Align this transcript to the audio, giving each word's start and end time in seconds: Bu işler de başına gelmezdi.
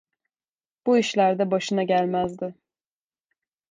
Bu 0.85 0.97
işler 0.97 1.39
de 1.39 1.51
başına 1.51 1.83
gelmezdi. 1.83 2.53